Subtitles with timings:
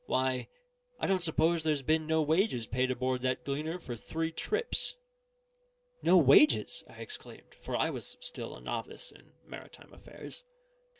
[0.07, 0.47] "Why,
[0.99, 4.95] I don't suppose there's been no wages paid aboard that Gleaner for three trips."
[6.01, 10.43] "No wages?" I exclaimed, for I was still a novice in maritime affairs.